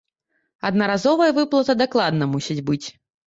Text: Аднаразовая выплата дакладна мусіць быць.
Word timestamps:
Аднаразовая 0.69 1.27
выплата 1.39 1.77
дакладна 1.83 2.31
мусіць 2.35 2.59
быць. 2.71 2.83